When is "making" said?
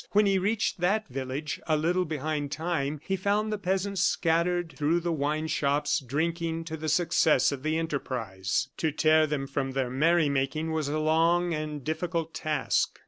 10.27-10.71